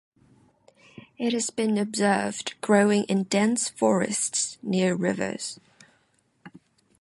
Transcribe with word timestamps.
It 1.19 1.31
has 1.33 1.51
been 1.51 1.77
observed 1.77 2.55
growing 2.59 3.03
in 3.03 3.25
dense 3.25 3.69
forests 3.69 4.57
near 4.63 4.95
rivers. 4.95 5.59